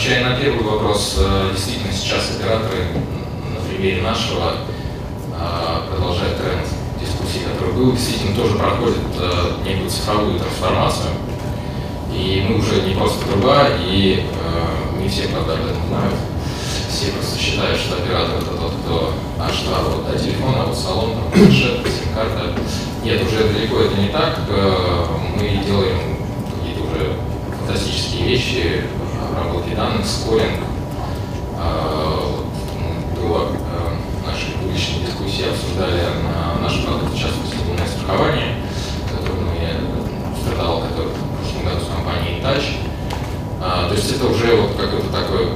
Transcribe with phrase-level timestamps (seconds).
[0.00, 2.86] отвечая на первый вопрос, э, действительно сейчас операторы
[3.54, 4.52] на примере нашего
[5.38, 6.66] э, продолжают тренд
[6.98, 11.10] дискуссии, который был, действительно тоже проходит э, некую цифровую трансформацию.
[12.14, 14.24] И мы уже не просто труба, и
[14.98, 16.14] не все, правда, об этом знают.
[16.88, 21.10] Все просто считают, что оператор это тот, кто аж да, вот до телефона, вот салон,
[21.12, 22.58] там, планшет, сим-карта.
[23.04, 24.38] Нет, уже далеко это не так.
[25.36, 26.16] Мы делаем
[26.56, 27.16] какие-то уже
[27.58, 28.82] фантастические вещи,
[29.30, 30.60] обработки данных, скоринг.
[31.58, 32.44] А,
[33.16, 38.56] до э, нашей публичной дискуссии обсуждали на наш продукт, в частности, лунное страхование,
[39.10, 42.76] который мы стартовал который в прошлом году с компанией Touch.
[43.62, 45.48] А, то есть это уже вот какое-то такое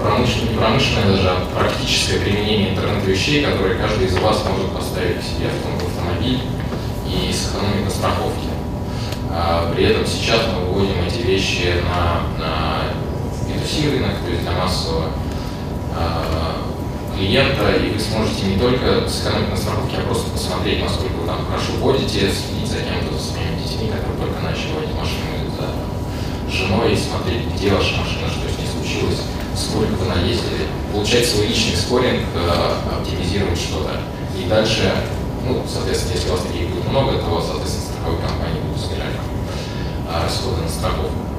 [0.00, 5.48] промышленное, промышленное даже, а практическое применение интернета вещей, которые каждый из вас может поставить себе
[5.48, 6.40] в автомобиль
[7.06, 8.48] и сэкономить на страховке.
[9.30, 12.81] А, при этом сейчас мы выводим эти вещи на, на
[13.62, 15.10] B2C рынок, то есть для массового
[15.94, 16.56] а,
[17.14, 21.46] клиента, и вы сможете не только сэкономить на страховке, а просто посмотреть, насколько вы там
[21.46, 25.68] хорошо водите, следить за кем-то, за своими детьми, которые только начали водить машину, за
[26.50, 29.22] женой, смотреть, где ваша машина, что с ней случилось,
[29.54, 34.00] сколько вы наездили, получать свой личный скоринг, а, оптимизировать что-то.
[34.36, 34.90] И дальше,
[35.46, 39.16] ну, соответственно, если у вас таких будет много, то, соответственно, страховые компании будут снижать
[40.10, 41.31] расходы на страховку.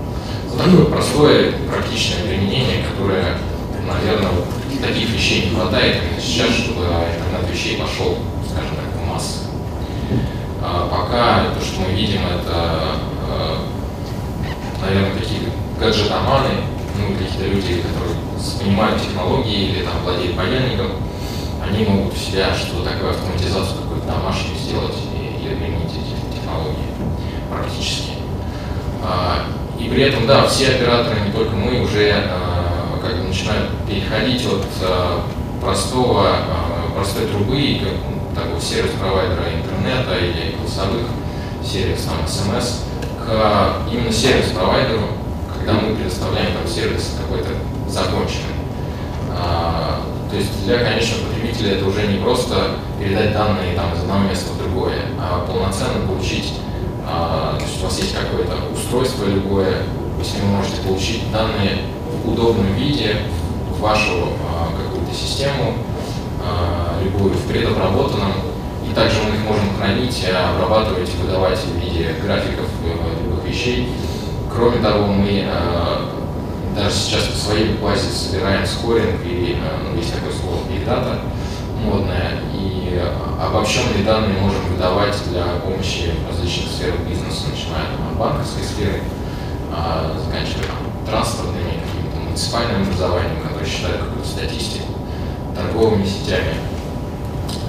[0.54, 3.38] Вот такое простое, практичное применение, которое,
[3.88, 4.30] наверное,
[4.80, 9.40] таких вещей не хватает сейчас, чтобы интернет вещей пошел, скажем так, в массы.
[10.62, 13.66] А пока то, что мы видим, это, а,
[14.80, 16.50] наверное, такие гаджетоманы,
[17.00, 18.16] ну, какие-то люди, которые
[18.62, 20.92] понимают технологии или там владеют паяльником,
[21.66, 26.94] они могут у себя что-то такое, автоматизацию какую-то домашнюю сделать и, или применить эти технологии
[27.50, 28.12] практически.
[29.02, 29.48] А,
[29.84, 34.46] и при этом, да, все операторы, не только мы, уже а, как бы начинают переходить
[34.46, 35.24] от а,
[35.60, 36.38] простого,
[36.96, 41.08] простой трубы, как, такого сервис-провайдера интернета или голосовых
[41.64, 42.84] сервисов, там, смс,
[43.26, 45.02] к именно сервис-провайдеру,
[45.58, 47.50] когда мы предоставляем там сервис какой-то
[47.88, 48.54] законченный.
[50.30, 52.56] То есть для конечного потребителя это уже не просто
[53.00, 56.54] передать данные там, из одного места в другое, а полноценно получить
[57.06, 59.84] а, то есть у вас есть какое-то устройство любое,
[60.18, 61.80] вы с ним можете получить данные
[62.24, 63.18] в удобном виде
[63.70, 65.74] в вашу а, какую-то систему,
[66.42, 68.34] а, любую в предобработанном,
[68.90, 73.90] и также мы их можем хранить, обрабатывать, выдавать в виде графиков э, любых вещей.
[74.54, 75.48] Кроме того, мы
[76.76, 79.58] даже сейчас в своей базе собираем скоринг, и
[79.90, 81.20] ну, есть такое слово Big Data
[81.84, 83.02] модное, и
[83.40, 89.02] обобщенные данные можем выдавать для помощи в различных сферах бизнеса, начиная от банковской сферы,
[89.72, 90.66] а, заканчивая
[91.06, 94.94] транспортными, каким-то муниципальным образованием, которое считает какую-то статистику,
[95.56, 96.56] торговыми сетями.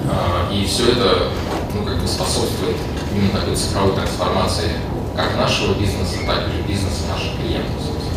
[0.09, 1.29] А, и все это
[1.73, 2.77] ну, как бы способствует
[3.13, 4.71] именно такой цифровой трансформации
[5.15, 7.73] как нашего бизнеса, так и бизнеса наших клиентов.
[7.79, 8.15] Собственно.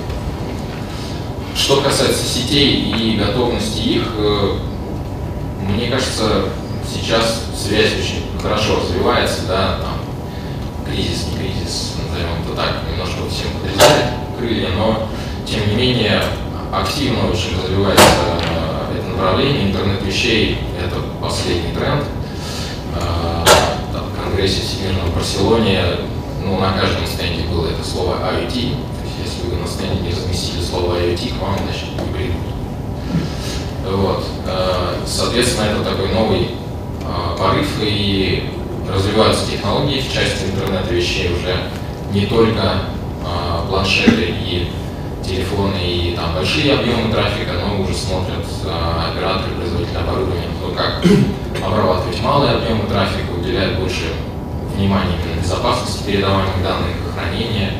[1.54, 4.58] Что касается сетей и готовности их, э,
[5.68, 6.44] мне кажется,
[6.86, 9.98] сейчас связь очень хорошо развивается, да, там,
[10.86, 14.06] кризис, не кризис, назовем это так, немножко всем подрезает
[14.38, 15.08] крылья, но,
[15.46, 16.22] тем не менее,
[16.72, 22.04] активно очень развивается э, это направление, интернет вещей– это последний тренд.
[22.94, 23.44] Э,
[23.92, 25.82] в Конгрессе Всемирном Барселоне,
[26.44, 30.10] ну, на каждом стенде было это слово IoT, то есть если вы на стенде не
[30.10, 32.36] разместили слово IoT, к вам, значит, не придут.
[33.86, 34.24] Вот.
[34.46, 36.48] Э, соответственно, это такой новый
[37.02, 38.50] э, порыв, и
[38.92, 41.54] развиваются технологии в части интернета вещей уже
[42.12, 44.70] не только э, планшеты и
[45.24, 51.04] телефоны и там большие объемы трафика, но уже смотрят операторы, производители оборудования, то как
[51.66, 54.14] обрабатывать малые объемы трафика, уделяют больше
[54.74, 57.72] внимания именно безопасности передаваемых данных, хранения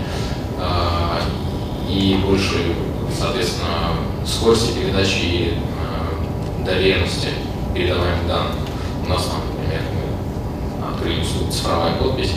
[1.89, 2.75] и больше,
[3.19, 3.95] соответственно,
[4.27, 5.55] скорости передачи
[6.69, 7.29] доверенности
[7.75, 8.55] передаваемых данных.
[9.05, 12.35] У нас там, например, мы открыли услугу цифровая подпись.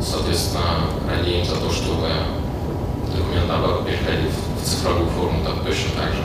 [0.00, 2.08] Соответственно, радеем за то, чтобы
[3.16, 4.30] документооборот переходил
[4.60, 6.22] в цифровую форму так, точно так же.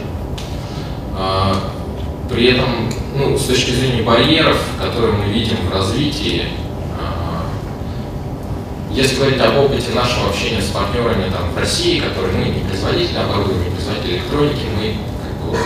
[1.15, 1.55] А,
[2.29, 6.47] при этом, ну, с точки зрения барьеров, которые мы видим в развитии,
[6.99, 7.45] а,
[8.91, 13.17] если говорить об опыте нашего общения с партнерами там, в России, которые мы не производители
[13.17, 15.57] оборудования, не производители электроники, мы как бы,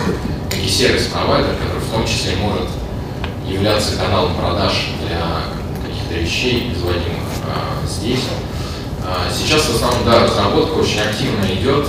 [0.62, 2.68] и сервис-провайдер, который в том числе может
[3.46, 4.72] являться каналом продаж
[5.04, 5.44] для
[5.84, 8.20] каких-то вещей, производимых а, здесь.
[9.04, 11.86] А, сейчас в основном, да, разработка очень активно идет.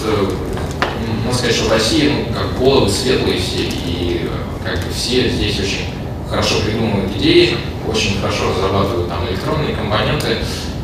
[1.24, 4.30] можно сказать, что в России ну, как головы светлые все, и
[4.64, 5.94] как бы все здесь очень
[6.30, 7.56] хорошо придумывают идеи,
[7.88, 10.40] очень хорошо разрабатывают там электронные компоненты,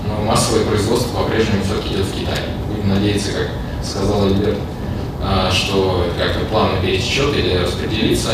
[0.07, 2.37] но массовое производство по-прежнему все-таки идет в Китай.
[2.67, 3.47] Будем надеяться, как
[3.83, 4.57] сказал Альберт,
[5.51, 8.31] что как-то плавно пересечет или распределится.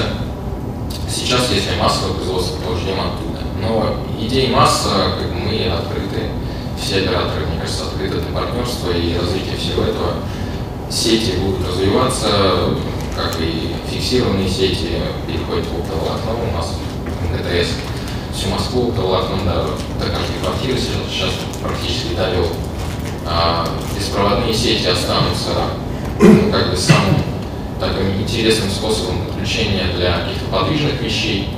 [1.10, 3.42] Сейчас, если массовое производство, то ждем оттуда.
[3.62, 6.30] Но идеи масса, как мы открыты,
[6.80, 10.14] все операторы, мне кажется, открыты для партнерства и развития всего этого.
[10.90, 12.28] Сети будут развиваться,
[13.16, 16.32] как и фиксированные сети переходят в оптоволокно.
[16.52, 16.76] У нас
[17.32, 17.70] ГТС
[18.36, 21.32] всю Москву оптоволокном до, до каждой квартиры сейчас
[21.62, 22.48] практически довел.
[23.26, 23.68] А
[23.98, 27.16] беспроводные сети останутся ну, как бы самым
[27.80, 31.50] таким интересным способом подключения для каких-то подвижных вещей.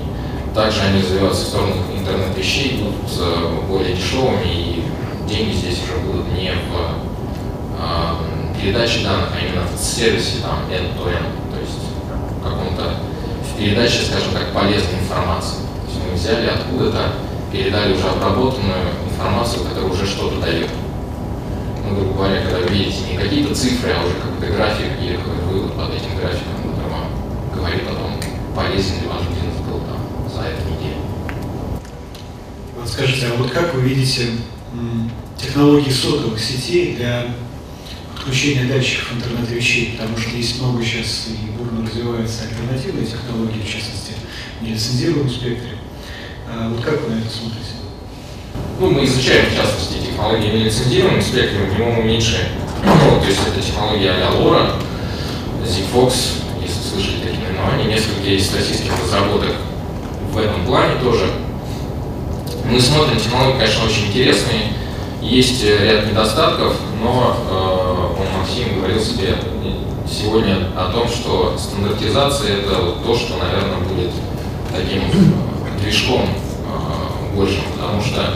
[0.54, 4.83] Также они развиваются в сторону интернет-вещей, будут э, более дешевыми, и
[5.27, 11.54] деньги здесь уже будут не в э, передаче данных, а именно в сервисе там end-to-end,
[11.54, 11.77] то есть
[12.39, 12.95] в каком-то
[13.44, 15.57] в передаче, скажем так, полезной информации.
[15.86, 17.13] То есть мы взяли откуда-то,
[17.51, 20.69] передали уже обработанную информацию, которая уже что-то дает
[22.17, 26.17] говоря, когда видите не какие-то цифры, а уже какой-то график или какой-то вывод под этим
[26.17, 27.07] графиком, который вам
[27.53, 28.19] говорит о том,
[28.55, 31.01] полезен ли ваш бизнес был там за эту неделю.
[32.85, 34.31] Скажите, а вот как вы видите
[35.37, 37.35] технологии сотовых сетей для
[38.15, 43.69] подключения датчиков интернета вещей, потому что есть много сейчас и бурно развиваются альтернативные технологии, в
[43.69, 44.13] частности,
[44.59, 45.77] в нелицензируемом спектре.
[46.49, 47.76] А вот как вы на это смотрите?
[48.80, 52.50] Ну, мы изучаем, в частности, технологии нелицензируемым спектром, в меньше,
[52.83, 54.71] ну, то есть это технология а LoRa,
[55.63, 56.13] ZigFox,
[56.62, 59.56] если слышали такие наименования, несколько есть российских разработок
[60.31, 61.25] в этом плане тоже.
[62.65, 64.74] Мы смотрим, технологии, конечно, очень интересные,
[65.21, 69.36] есть ряд недостатков, но э, он, Максим, говорил себе
[70.09, 74.12] сегодня о том, что стандартизация– это вот то, что, наверное, будет
[74.71, 75.04] таким
[75.81, 76.30] движком
[77.37, 78.33] э, большим, потому что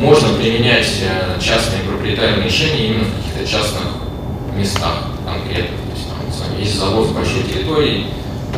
[0.00, 3.82] можно применять э, частные проприетарные решения именно в каких-то частных
[4.56, 5.76] местах конкретно.
[5.76, 8.06] То есть, там, есть завод в большой территории,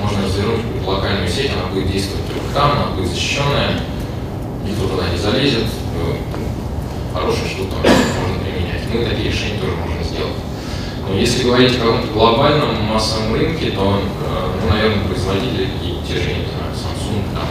[0.00, 3.80] можно развернуть локальную сеть, она будет действовать только там, она будет защищенная,
[4.66, 5.66] никто туда не залезет.
[5.96, 6.16] Ну,
[7.12, 8.82] хорошая штука, можно применять.
[8.92, 10.34] Мы такие решения тоже можем сделать.
[11.08, 16.14] Но если говорить о каком-то глобальном массовом рынке, то, э, ну, наверное, производители какие те
[16.14, 17.48] же, не знаю, Samsung, там,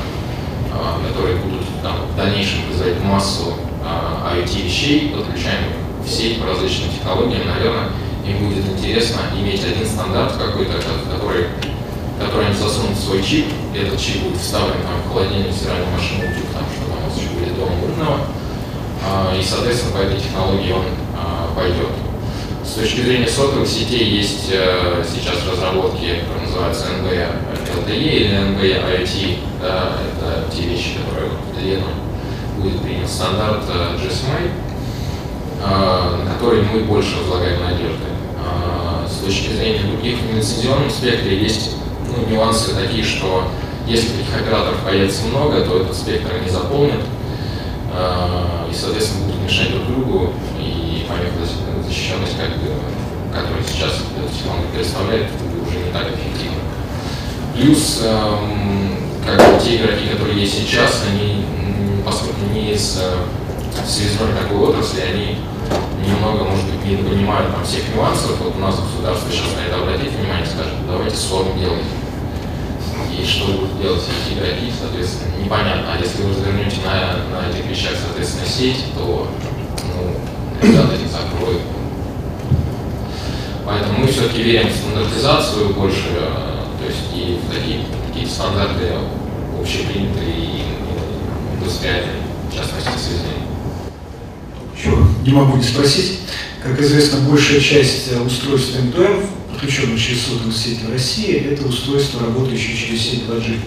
[0.74, 3.54] э, которые будут там, в дальнейшем производить массу
[3.84, 5.66] IoT вещей, подключаем
[6.04, 7.90] в сеть по различным технологиям, наверное,
[8.26, 10.74] им будет интересно иметь один стандарт какой-то,
[11.12, 11.48] который,
[12.20, 15.92] который они засунут в свой чип, и этот чип будет вставлен там, в холодильник, стиральную
[15.92, 18.20] машину, утюг, там, чтобы у нас еще были дома умного,
[19.06, 20.86] а, и, соответственно, по этой технологии он
[21.18, 21.92] а, пойдет.
[22.64, 27.28] С точки зрения сотовых сетей есть э, сейчас разработки, которые называются NB
[27.76, 32.03] LTE или NB IoT, да, это те вещи, которые в длину
[32.64, 34.50] будет принят стандарт э, GSMA,
[35.62, 38.08] э, на который мы больше возлагаем надежды.
[38.38, 41.72] Э, с точки зрения других в нелицензионном спектре есть
[42.08, 43.44] ну, нюансы такие, что
[43.86, 47.02] если таких операторов появится много, то этот спектр не заполнит,
[48.72, 51.46] и, соответственно, будут мешать друг другу, и помимо
[51.86, 52.50] защищенность, как,
[53.34, 54.02] которую сейчас
[54.34, 55.28] технология представляет,
[55.68, 56.64] уже не так эффективна.
[57.56, 61.43] Плюс, эм, как бы, те игроки, которые есть сейчас, они
[62.54, 65.38] не из э, связной такой отрасли, они
[66.06, 68.40] немного, может быть, не понимают там, всех нюансов.
[68.40, 71.84] Вот у нас государство сейчас на это обратит внимание скажет, давайте СОРМ делать.
[73.12, 75.94] И что будут делать эти игроки, соответственно, непонятно.
[75.94, 79.28] А если вы развернете на, на этих вещах, соответственно, сеть, то
[79.84, 81.62] ну, ребята этих закроют.
[83.66, 88.92] Поэтому мы все-таки верим в стандартизацию больше, э, то есть и в такие, такие стандарты
[89.60, 90.64] общепринятые и
[91.56, 92.20] индустриальной,
[92.56, 93.44] частности, связи.
[94.76, 94.96] Еще
[95.26, 96.20] не могу не спросить.
[96.62, 102.22] Как известно, большая часть э, устройств МТМ, подключенных через сотовые сети в России, это устройства,
[102.22, 103.58] работающие через сеть 2G.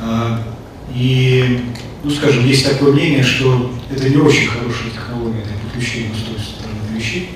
[0.00, 0.42] А,
[0.94, 1.60] и,
[2.02, 6.96] ну, скажем, есть такое мнение, что это не очень хорошая технология для подключения устройств интернет
[6.96, 7.30] вещей.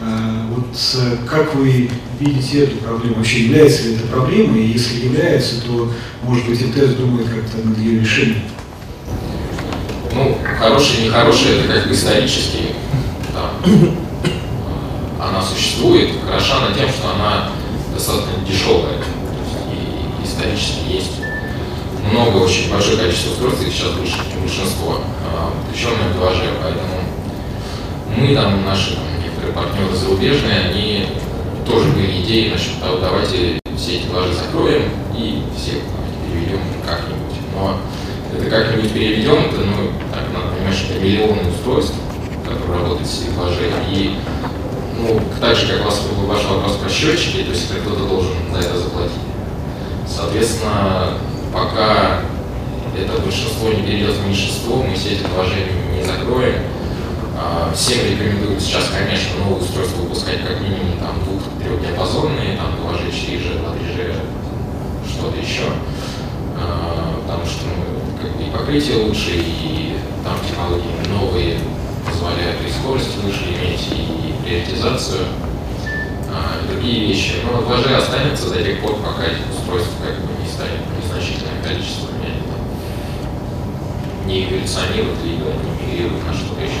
[0.00, 3.16] А, вот э, как вы видите эту проблему?
[3.16, 4.64] Вообще является ли это проблемой?
[4.64, 8.42] И если является, то, может быть, МТС думает как-то над ее решением?
[10.22, 12.74] Ну, хороший, нехороший, это как бы исторически.
[13.34, 13.50] Да.
[15.20, 17.50] Она существует, хороша она тем, что она
[17.94, 18.98] достаточно дешевая.
[19.70, 21.12] и исторически есть
[22.10, 25.00] много, очень большое количество устройств, сейчас большинство,
[25.68, 27.02] включенные в 2G, поэтому
[28.16, 31.06] мы там, наши там, некоторые партнеры зарубежные, они
[31.66, 35.76] тоже были идеи насчет того, давайте все эти дважи закроем и всех
[36.26, 37.38] переведем как-нибудь.
[37.54, 37.76] Но
[38.36, 41.94] это как-нибудь переведем, это, ну, так надо понимать, что это миллионы устройств,
[42.44, 44.16] которые работают с этажей, и
[44.98, 48.60] ну, так же, как у вас ваш вопрос про счетчики, то есть кто-то должен за
[48.60, 49.12] это заплатить.
[50.06, 51.14] Соответственно,
[51.52, 52.20] пока
[52.96, 56.62] это большинство не перейдет в меньшинство, мы все эти положения не закроем.
[57.36, 63.58] А, всем рекомендую сейчас, конечно, новые устройства выпускать как минимум там двух-трехдиапазонные, там 2G, 4G,
[63.58, 64.14] 2G,
[65.08, 65.64] что-то еще.
[66.62, 71.58] А, потому что ну, как бы и покрытие лучше, и там технологии новые
[72.06, 75.26] позволяют и скорость выше иметь, и приоритизацию,
[76.30, 77.34] а, и другие вещи.
[77.44, 82.12] Но 2G останется до тех пор, пока этих устройств как бы не станет незначительным количеством,
[84.26, 86.80] не эволюционируют, либо не мигрируют на что-то еще.